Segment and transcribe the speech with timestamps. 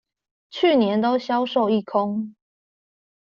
[0.49, 2.33] 去年都銷售一空